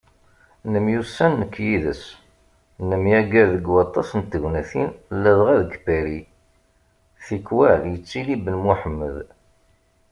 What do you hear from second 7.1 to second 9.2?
tikwal yettili Ben Muḥemmed.